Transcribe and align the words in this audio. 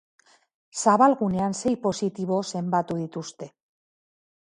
Zabalgunean 0.83 1.55
sei 1.61 1.75
positibo 1.85 2.43
zenbatu 2.55 3.01
dituzte. 3.07 3.55